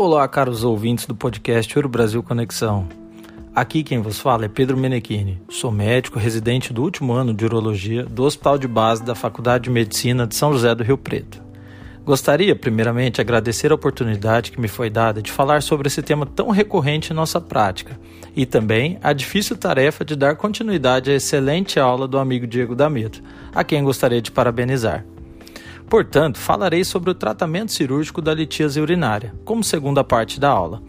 [0.00, 2.86] Olá, caros ouvintes do podcast Ouro Brasil Conexão.
[3.52, 5.42] Aqui quem vos fala é Pedro Menechini.
[5.48, 9.70] Sou médico residente do último ano de urologia do Hospital de Base da Faculdade de
[9.70, 11.42] Medicina de São José do Rio Preto.
[12.04, 16.50] Gostaria, primeiramente, agradecer a oportunidade que me foi dada de falar sobre esse tema tão
[16.50, 17.98] recorrente em nossa prática
[18.36, 23.20] e também a difícil tarefa de dar continuidade à excelente aula do amigo Diego D'Ameto,
[23.52, 25.04] a quem gostaria de parabenizar.
[25.88, 30.82] Portanto, falarei sobre o tratamento cirúrgico da litíase urinária, como segunda parte da aula.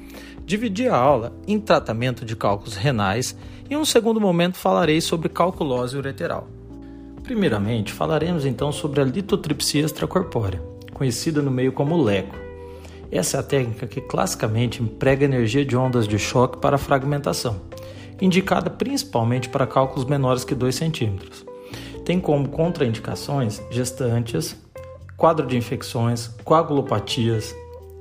[0.45, 3.37] Dividi a aula em tratamento de cálculos renais
[3.69, 6.49] e em um segundo momento falarei sobre calculose ureteral.
[7.23, 10.61] Primeiramente, falaremos então sobre a litotripsia extracorpórea,
[10.93, 12.35] conhecida no meio como LECO.
[13.11, 17.61] Essa é a técnica que classicamente emprega energia de ondas de choque para fragmentação,
[18.19, 21.45] indicada principalmente para cálculos menores que 2 centímetros.
[22.03, 24.57] Tem como contraindicações gestantes,
[25.19, 27.53] quadro de infecções, coagulopatias,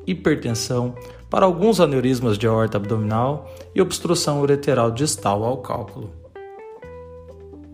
[0.06, 0.94] hipertensão,
[1.28, 6.10] para alguns aneurismas de aorta abdominal e obstrução ureteral distal ao cálculo.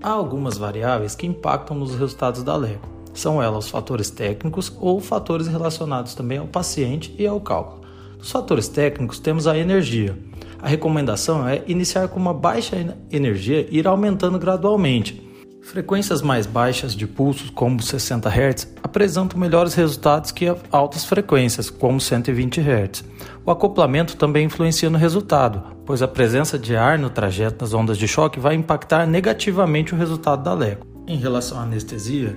[0.03, 2.89] Há algumas variáveis que impactam nos resultados da LECO.
[3.13, 7.83] São elas os fatores técnicos ou fatores relacionados também ao paciente e ao cálculo.
[8.19, 10.19] Dos fatores técnicos temos a energia.
[10.61, 12.77] A recomendação é iniciar com uma baixa
[13.13, 15.24] energia e ir aumentando gradualmente,
[15.65, 21.99] Frequências mais baixas de pulsos, como 60 Hz, apresentam melhores resultados que altas frequências, como
[21.99, 23.03] 120 Hz.
[23.47, 27.97] O acoplamento também influencia no resultado, pois a presença de ar no trajeto das ondas
[27.97, 30.87] de choque vai impactar negativamente o resultado da LECO.
[31.07, 32.37] Em relação à anestesia,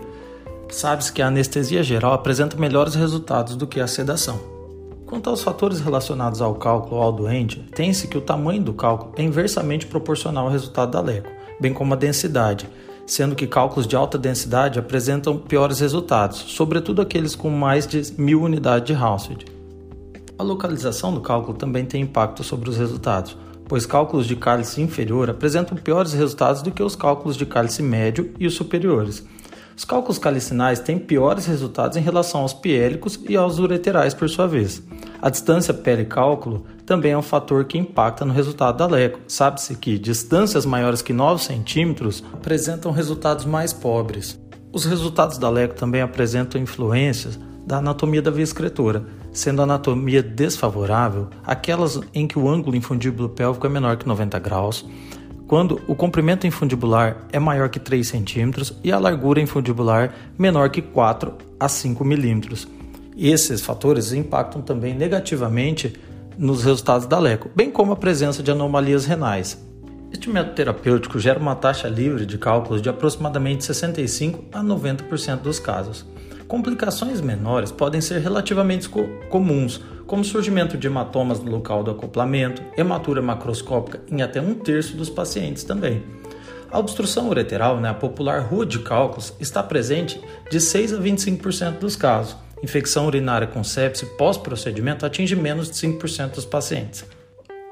[0.70, 4.40] sabe-se que a anestesia geral apresenta melhores resultados do que a sedação.
[5.06, 9.14] Quanto aos fatores relacionados ao cálculo ou ao doente, tem-se que o tamanho do cálculo
[9.18, 12.68] é inversamente proporcional ao resultado da LECO, bem como a densidade,
[13.08, 18.44] sendo que cálculos de alta densidade apresentam piores resultados, sobretudo aqueles com mais de mil
[18.44, 19.46] unidades de Hounsfield.
[20.38, 23.36] A localização do cálculo também tem impacto sobre os resultados,
[23.66, 28.34] pois cálculos de cálice inferior apresentam piores resultados do que os cálculos de cálice médio
[28.38, 29.26] e os superiores.
[29.78, 34.48] Os cálculos calicinais têm piores resultados em relação aos piélicos e aos ureterais, por sua
[34.48, 34.82] vez.
[35.22, 39.20] A distância pele-cálculo também é um fator que impacta no resultado da LECO.
[39.28, 44.40] Sabe-se que distâncias maiores que 9 centímetros apresentam resultados mais pobres.
[44.74, 50.24] Os resultados da LECO também apresentam influências da anatomia da via excretora, sendo a anatomia
[50.24, 54.84] desfavorável aquelas em que o ângulo infundíbulo pélvico é menor que 90 graus,
[55.48, 60.82] quando o comprimento infundibular é maior que 3 centímetros e a largura infundibular menor que
[60.82, 62.68] 4 a 5 milímetros
[63.18, 65.94] esses fatores impactam também negativamente
[66.38, 69.60] nos resultados da LECO, bem como a presença de anomalias renais.
[70.12, 75.60] Este método terapêutico gera uma taxa livre de cálculos de aproximadamente 65 a 90% dos
[75.60, 76.06] casos.
[76.48, 82.62] Complicações menores podem ser relativamente co comuns, como surgimento de hematomas no local do acoplamento,
[82.78, 86.04] hematura macroscópica em até um terço dos pacientes também.
[86.72, 91.80] A obstrução ureteral, né, a popular rua de cálculos, está presente de 6 a 25%
[91.80, 97.06] dos casos infecção urinária com sepse pós-procedimento atinge menos de 5% dos pacientes.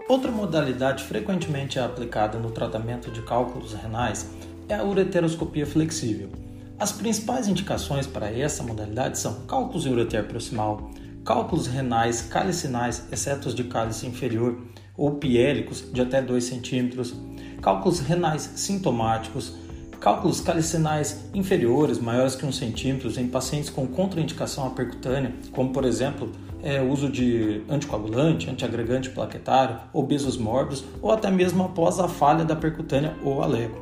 [0.08, 4.30] Outra modalidade frequentemente aplicada no tratamento de cálculos renais
[4.70, 6.45] é a ureteroscopia flexível.
[6.80, 10.92] As principais indicações para essa modalidade são cálculos em ureter proximal,
[11.24, 14.60] cálculos renais calicinais, exceto os de cálice inferior,
[14.98, 17.14] ou piélicos de até 2 cm,
[17.62, 19.54] cálculos renais sintomáticos,
[20.00, 25.84] Cálculos calicinais inferiores, maiores que 1 centímetro, em pacientes com contraindicação à percutânea, como por
[25.84, 26.32] exemplo
[26.62, 32.56] é, uso de anticoagulante, antiagregante plaquetário, obesos mórbidos ou até mesmo após a falha da
[32.56, 33.76] percutânea ou aleco.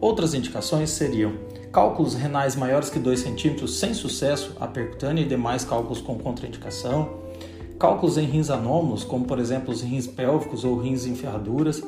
[0.00, 1.34] Outras indicações seriam
[1.76, 7.18] cálculos renais maiores que 2 centímetros sem sucesso à percutânea e demais cálculos com contraindicação,
[7.78, 11.82] cálculos em rins anômalos, como por exemplo os rins pélvicos ou rins em ferraduras,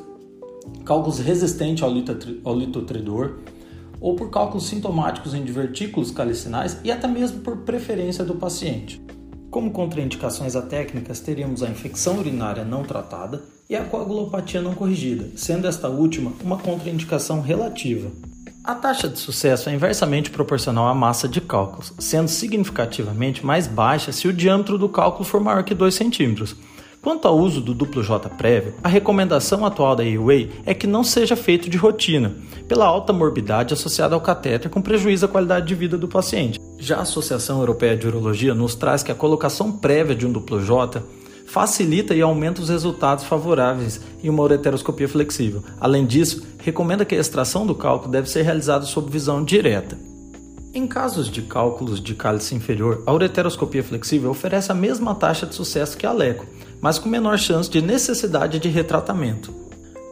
[0.85, 3.39] cálculos resistentes ao litotridor,
[3.99, 9.01] ou por cálculos sintomáticos em divertículos calicinais e até mesmo por preferência do paciente.
[9.49, 15.31] Como contraindicações a técnicas, teríamos a infecção urinária não tratada e a coagulopatia não corrigida,
[15.35, 18.11] sendo esta última uma contraindicação relativa.
[18.69, 24.11] A taxa de sucesso é inversamente proporcional à massa de cálculos, sendo significativamente mais baixa
[24.11, 26.55] se o diâmetro do cálculo for maior que 2 cm,
[27.01, 31.01] Quanto ao uso do duplo J prévio, a recomendação atual da EUA é que não
[31.03, 32.35] seja feito de rotina,
[32.67, 36.59] pela alta morbidade associada ao catéter com prejuízo à qualidade de vida do paciente.
[36.77, 40.61] Já a Associação Europeia de Urologia nos traz que a colocação prévia de um duplo
[40.61, 41.01] J
[41.49, 45.63] facilita e aumenta os resultados favoráveis em uma ureteroscopia flexível.
[45.81, 49.97] Além disso, recomenda que a extração do cálculo deve ser realizada sob visão direta.
[50.71, 55.55] Em casos de cálculos de cálice inferior, a ureteroscopia flexível oferece a mesma taxa de
[55.55, 56.45] sucesso que a LECO,
[56.79, 59.51] mas com menor chance de necessidade de retratamento.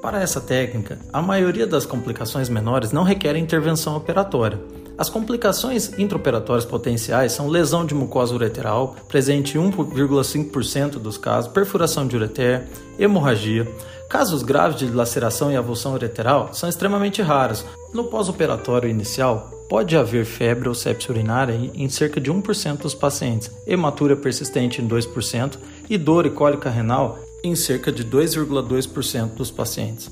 [0.01, 4.59] Para essa técnica, a maioria das complicações menores não requerem intervenção operatória.
[4.97, 12.07] As complicações intraoperatórias potenciais são lesão de mucosa ureteral, presente em 1,5% dos casos, perfuração
[12.07, 12.67] de ureter,
[12.97, 13.67] hemorragia.
[14.09, 17.63] Casos graves de laceração e avulsão ureteral são extremamente raros.
[17.93, 23.51] No pós-operatório inicial, Pode haver febre ou sepsia urinária em cerca de 1% dos pacientes,
[23.65, 25.57] hematura persistente em 2%
[25.89, 30.09] e dor e cólica renal em cerca de 2,2% dos pacientes.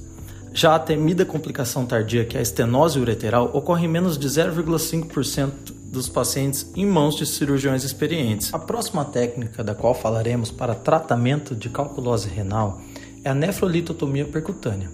[0.55, 5.51] Já a temida complicação tardia, que é a estenose ureteral, ocorre em menos de 0,5%
[5.91, 8.53] dos pacientes em mãos de cirurgiões experientes.
[8.53, 12.79] A próxima técnica da qual falaremos para tratamento de calculose renal
[13.21, 14.89] é a nefrolitotomia percutânea.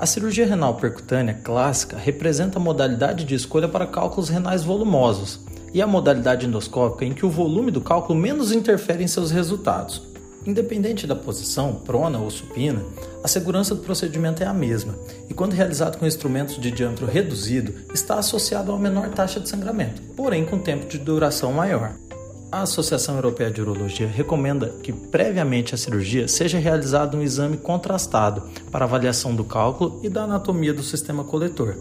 [0.00, 5.38] A cirurgia renal percutânea clássica representa a modalidade de escolha para cálculos renais volumosos
[5.72, 10.07] e a modalidade endoscópica em que o volume do cálculo menos interfere em seus resultados.
[10.48, 12.82] Independente da posição, prona ou supina,
[13.22, 14.94] a segurança do procedimento é a mesma
[15.28, 19.46] e, quando realizado com instrumentos de diâmetro reduzido, está associado a uma menor taxa de
[19.46, 21.92] sangramento, porém com tempo de duração maior.
[22.50, 28.44] A Associação Europeia de Urologia recomenda que, previamente à cirurgia, seja realizado um exame contrastado
[28.72, 31.76] para avaliação do cálculo e da anatomia do sistema coletor.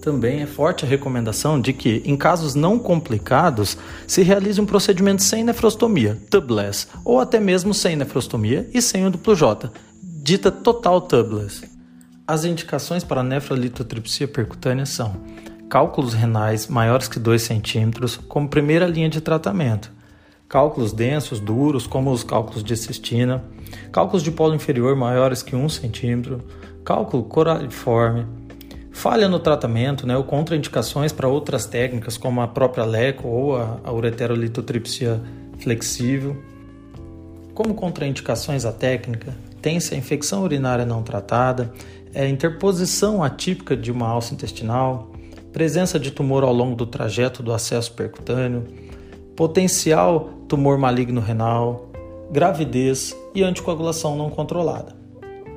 [0.00, 3.76] Também é forte a recomendação de que, em casos não complicados,
[4.06, 9.10] se realize um procedimento sem nefrostomia, tubeless, ou até mesmo sem nefrostomia e sem o
[9.10, 9.70] duplo J,
[10.02, 11.68] dita total tubeless.
[12.26, 15.16] As indicações para nefrolitotripsia percutânea são
[15.68, 19.92] cálculos renais maiores que 2 centímetros como primeira linha de tratamento,
[20.48, 23.44] cálculos densos, duros, como os cálculos de cistina,
[23.92, 26.38] cálculos de polo inferior maiores que 1 cm,
[26.82, 28.39] cálculo coraliforme,
[28.90, 33.78] falha no tratamento, né, ou contraindicações para outras técnicas, como a própria LECO ou a,
[33.84, 35.20] a ureterolitotripsia
[35.58, 36.36] flexível.
[37.54, 41.72] Como contraindicações à técnica, tem-se a infecção urinária não tratada,
[42.14, 45.10] é, interposição atípica de uma alça intestinal,
[45.52, 48.64] presença de tumor ao longo do trajeto do acesso percutâneo,
[49.36, 51.90] potencial tumor maligno renal,
[52.30, 54.99] gravidez e anticoagulação não controlada.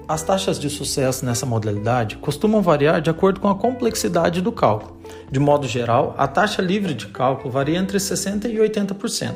[0.07, 4.97] As taxas de sucesso nessa modalidade costumam variar de acordo com a complexidade do cálculo.
[5.31, 9.35] De modo geral, a taxa livre de cálculo varia entre 60% e 80%.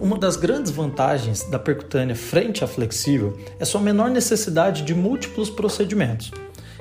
[0.00, 5.50] Uma das grandes vantagens da percutânea frente à flexível é sua menor necessidade de múltiplos
[5.50, 6.30] procedimentos.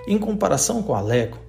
[0.07, 1.39] Em comparação com a leco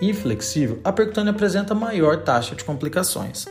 [0.00, 3.46] e flexível, a percutânea apresenta maior taxa de complicações.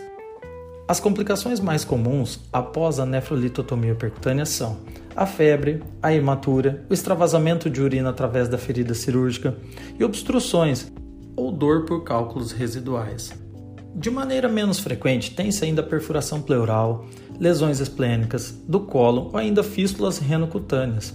[0.87, 4.77] As complicações mais comuns após a nefrolitotomia percutânea são
[5.15, 9.55] a febre, a hematura, o extravasamento de urina através da ferida cirúrgica
[9.99, 10.91] e obstruções
[11.35, 13.31] ou dor por cálculos residuais.
[13.95, 17.05] De maneira menos frequente, tem-se ainda perfuração pleural,
[17.39, 21.13] lesões esplênicas, do colo ou ainda fístulas renocutâneas.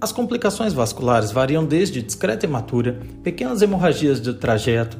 [0.00, 4.96] As complicações vasculares variam desde discreta hematura, pequenas hemorragias de trajeto,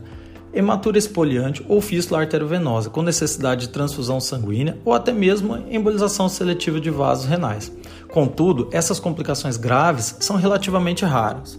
[0.53, 6.81] hematura espoliante ou fístula arteriovenosa, com necessidade de transfusão sanguínea ou até mesmo embolização seletiva
[6.81, 7.73] de vasos renais.
[8.13, 11.59] Contudo, essas complicações graves são relativamente raras.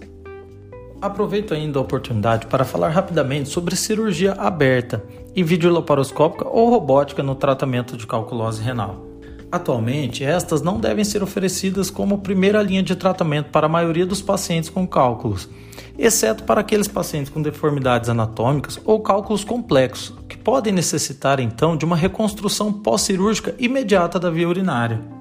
[1.02, 5.04] Aproveito ainda a oportunidade para falar rapidamente sobre cirurgia aberta
[5.36, 9.06] e videolaparoscópica ou robótica no tratamento de calculose renal.
[9.52, 14.22] Atualmente, estas não devem ser oferecidas como primeira linha de tratamento para a maioria dos
[14.22, 15.50] pacientes com cálculos,
[15.98, 21.86] exceto para aqueles pacientes com deformidades anatômicas ou cálculos complexos, que podem necessitar então de
[21.86, 25.19] uma reconstrução pós-cirúrgica imediata da via urinária.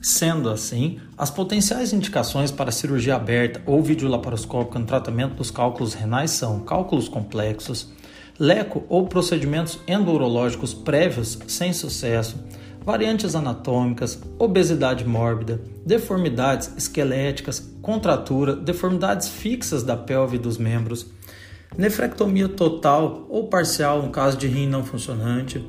[0.00, 6.30] Sendo assim, as potenciais indicações para cirurgia aberta ou videolaparoscópica no tratamento dos cálculos renais
[6.30, 7.92] são cálculos complexos,
[8.38, 12.36] leco ou procedimentos endourológicos prévios sem sucesso,
[12.84, 21.06] variantes anatômicas, obesidade mórbida, deformidades esqueléticas, contratura, deformidades fixas da pelve e dos membros,
[21.76, 25.62] nefrectomia total ou parcial no caso de rim não funcionante,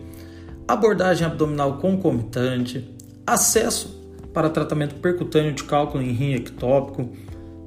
[0.67, 2.95] abordagem abdominal concomitante,
[3.25, 3.98] acesso
[4.39, 7.09] para tratamento percutâneo de cálculo em rim ectópico,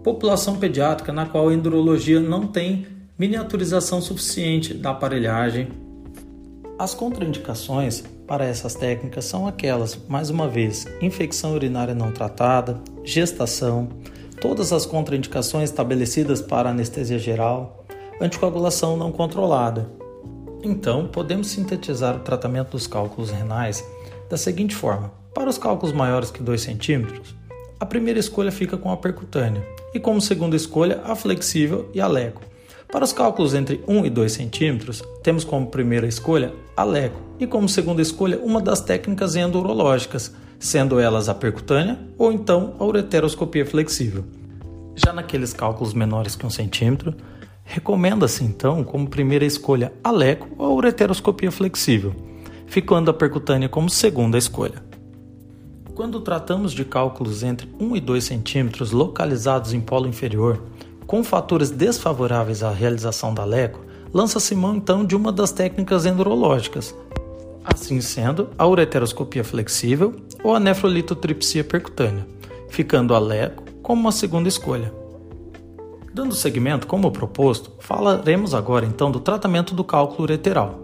[0.02, 2.87] população pediátrica na qual a endurologia não tem
[3.19, 5.69] miniaturização suficiente da aparelhagem.
[6.79, 13.91] As contraindicações para essas técnicas são aquelas, mais uma vez, infecção urinária não tratada, gestação,
[14.41, 17.85] todas as contraindicações estabelecidas para anestesia geral,
[18.19, 19.91] anticoagulação não controlada.
[20.62, 23.87] Então, podemos sintetizar o tratamento dos cálculos renais
[24.31, 27.35] da seguinte forma: para os cálculos maiores que 2 centímetros,
[27.81, 32.07] a primeira escolha fica com a percutânea e, como segunda escolha, a flexível e a
[32.07, 32.43] leco.
[32.93, 37.47] Para os cálculos entre 1 e 2 centímetros, temos como primeira escolha a LECO e
[37.47, 43.65] como segunda escolha uma das técnicas endurológicas, sendo elas a percutânea ou então a ureteroscopia
[43.65, 44.25] flexível.
[44.95, 47.15] Já naqueles cálculos menores que um centímetro,
[47.65, 52.15] recomenda-se então como primeira escolha a leco ou a ureteroscopia flexível,
[52.67, 54.91] ficando a percutânea como segunda escolha.
[56.02, 60.61] Quando tratamos de cálculos entre 1 e 2 centímetros localizados em polo inferior,
[61.06, 63.78] com fatores desfavoráveis à realização da leco,
[64.12, 66.92] lança-se mão então de uma das técnicas endurológicas,
[67.64, 72.26] assim sendo a ureteroscopia flexível ou a nefrolitotripsia percutânea,
[72.68, 74.92] ficando a leco como uma segunda escolha.
[76.12, 80.82] Dando seguimento como proposto, falaremos agora então do tratamento do cálculo ureteral.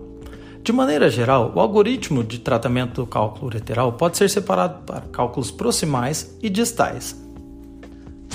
[0.69, 5.51] De maneira geral, o algoritmo de tratamento do cálculo ureteral pode ser separado para cálculos
[5.51, 7.17] proximais e distais.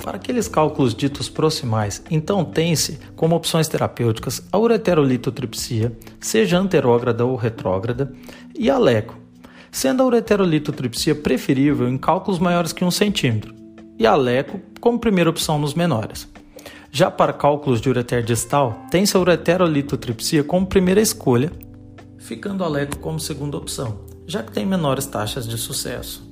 [0.02, 7.36] Para aqueles cálculos ditos proximais, então tem-se como opções terapêuticas a ureterolitotripsia, seja anterógrada ou
[7.36, 8.12] retrógrada,
[8.58, 9.16] e a leco,
[9.72, 13.54] sendo a ureterolitotripsia preferível em cálculos maiores que 1 cm,
[14.00, 16.28] e a leco como primeira opção nos menores.
[16.92, 21.52] Já para cálculos de ureter distal, tem-se a ureterolitotripsia como primeira escolha
[22.24, 26.32] ficando a leco como segunda opção, já que tem menores taxas de sucesso.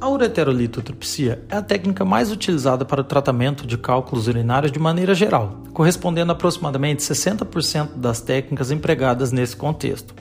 [0.00, 5.14] A ureterolitotripsia é a técnica mais utilizada para o tratamento de cálculos urinários de maneira
[5.14, 10.14] geral, correspondendo a aproximadamente 60% das técnicas empregadas nesse contexto.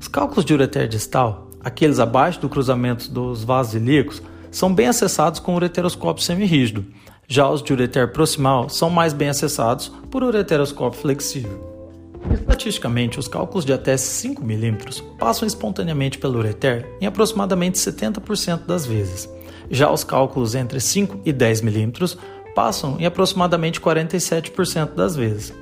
[0.00, 5.38] Os cálculos de ureter distal, aqueles abaixo do cruzamento dos vasos ilíacos, são bem acessados
[5.38, 6.84] com ureteroscópio semirrígido.
[7.28, 11.69] Já os de ureter proximal são mais bem acessados por ureteroscópio flexível.
[12.32, 18.84] Estatisticamente, os cálculos de até 5 mm passam espontaneamente pelo ureter em aproximadamente 70% das
[18.84, 19.28] vezes.
[19.70, 21.92] Já os cálculos entre 5 e 10 mm
[22.54, 25.54] passam em aproximadamente 47% das vezes.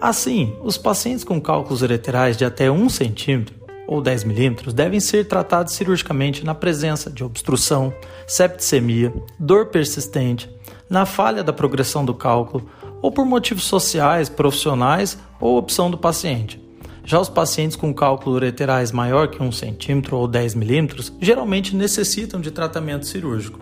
[0.00, 3.44] Assim, os pacientes com cálculos ureterais de até 1 cm
[3.86, 7.92] ou 10 mm devem ser tratados cirurgicamente na presença de obstrução,
[8.26, 10.50] septicemia, dor persistente,
[10.88, 12.68] na falha da progressão do cálculo
[13.00, 16.60] ou por motivos sociais, profissionais ou opção do paciente.
[17.04, 20.88] Já os pacientes com cálculo ureterais maior que 1 cm ou 10 mm
[21.20, 23.60] geralmente necessitam de tratamento cirúrgico.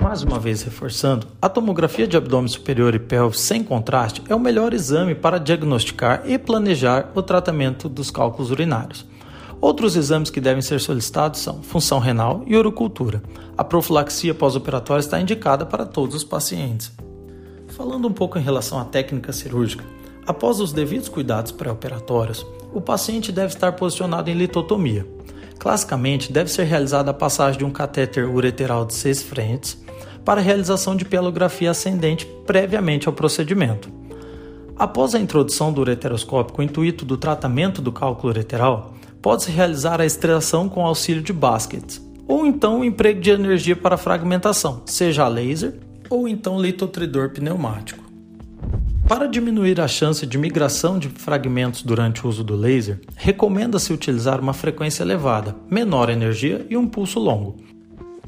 [0.00, 4.40] Mais uma vez reforçando, a tomografia de abdômen superior e pelve sem contraste é o
[4.40, 9.06] melhor exame para diagnosticar e planejar o tratamento dos cálculos urinários.
[9.60, 13.22] Outros exames que devem ser solicitados são função renal e urocultura.
[13.58, 16.90] A profilaxia pós-operatória está indicada para todos os pacientes.
[17.68, 19.84] Falando um pouco em relação à técnica cirúrgica,
[20.26, 25.06] após os devidos cuidados pré-operatórios, o paciente deve estar posicionado em litotomia.
[25.58, 29.78] Classicamente, deve ser realizada a passagem de um catéter ureteral de seis frentes
[30.24, 33.90] para realização de pielografia ascendente previamente ao procedimento.
[34.76, 40.06] Após a introdução do ureteroscópio o intuito do tratamento do cálculo ureteral, pode-se realizar a
[40.06, 45.74] extração com auxílio de baskets, ou então o emprego de energia para fragmentação, seja laser
[46.08, 47.99] ou então litotridor pneumático.
[49.10, 54.38] Para diminuir a chance de migração de fragmentos durante o uso do laser, recomenda-se utilizar
[54.38, 57.56] uma frequência elevada, menor energia e um pulso longo.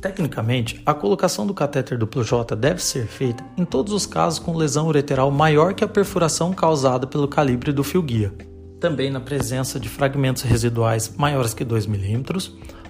[0.01, 4.57] Tecnicamente, a colocação do catéter duplo J deve ser feita em todos os casos com
[4.57, 8.35] lesão ureteral maior que a perfuração causada pelo calibre do fio guia,
[8.81, 12.25] também na presença de fragmentos residuais maiores que 2 mm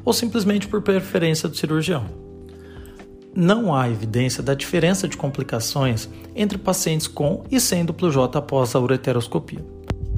[0.03, 2.32] ou simplesmente por preferência do cirurgião
[3.35, 8.75] não há evidência da diferença de complicações entre pacientes com e sem duplo J após
[8.75, 9.65] a ureteroscopia.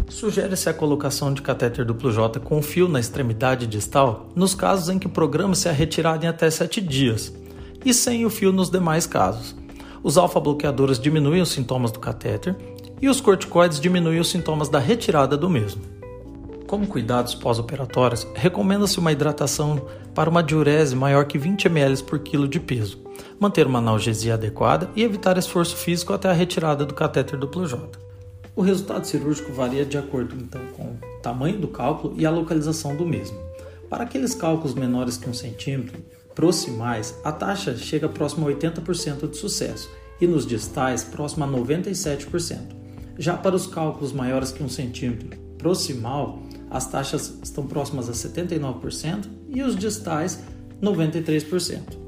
[0.09, 4.99] Sugere-se a colocação de catéter duplo J com fio na extremidade distal nos casos em
[4.99, 7.33] que programa-se a retirada em até 7 dias,
[7.85, 9.55] e sem o fio nos demais casos.
[10.03, 12.55] Os alfa-bloqueadores diminuem os sintomas do catéter
[13.01, 15.83] e os corticoides diminuem os sintomas da retirada do mesmo.
[16.67, 19.83] Como cuidados pós-operatórios, recomenda-se uma hidratação
[20.15, 23.04] para uma diurese maior que 20 ml por quilo de peso,
[23.39, 27.99] manter uma analgesia adequada e evitar esforço físico até a retirada do catéter duplo J.
[28.57, 32.95] O resultado cirúrgico varia de acordo então com o tamanho do cálculo e a localização
[32.95, 33.37] do mesmo.
[33.91, 35.99] Para aqueles cálculos menores que 1 centímetro,
[36.35, 39.91] proximais, a taxa chega próximo a 80% de sucesso
[40.21, 42.59] e nos distais próximo a 97%.
[43.19, 49.27] Já para os cálculos maiores que 1 centímetro, proximal, as taxas estão próximas a 79%
[49.49, 50.43] e os distais
[50.83, 52.04] 93%.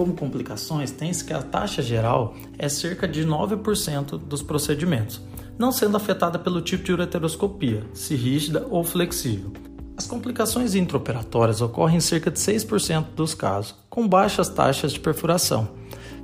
[0.00, 5.20] Como complicações, tem-se que a taxa geral é cerca de 9% dos procedimentos,
[5.58, 9.52] não sendo afetada pelo tipo de ureteroscopia, se rígida ou flexível.
[9.98, 15.68] As complicações intraoperatórias ocorrem em cerca de 6% dos casos, com baixas taxas de perfuração,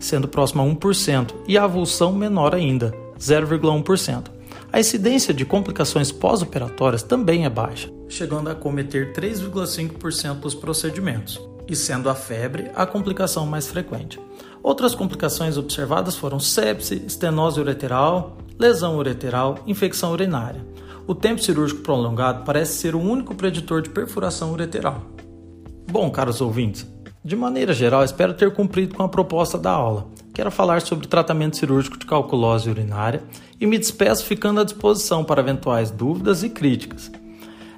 [0.00, 4.30] sendo próxima a 1%, e a avulsão menor ainda, 0,1%.
[4.72, 11.38] A incidência de complicações pós-operatórias também é baixa, chegando a cometer 3,5% dos procedimentos.
[11.68, 14.20] E sendo a febre a complicação mais frequente.
[14.62, 20.64] Outras complicações observadas foram sepse, estenose ureteral, lesão ureteral, infecção urinária.
[21.06, 25.02] O tempo cirúrgico prolongado parece ser o único preditor de perfuração ureteral.
[25.90, 26.84] Bom, caros ouvintes,
[27.26, 30.06] de maneira geral, espero ter cumprido com a proposta da aula.
[30.32, 33.22] Quero falar sobre tratamento cirúrgico de calculose urinária
[33.60, 37.10] e me despeço ficando à disposição para eventuais dúvidas e críticas.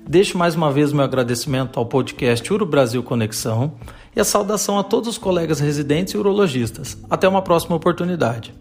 [0.08, 3.74] Deixo mais uma vez meu agradecimento ao podcast Uro Brasil Conexão
[4.16, 6.96] e a saudação a todos os colegas residentes e urologistas.
[7.10, 8.54] Até uma próxima oportunidade.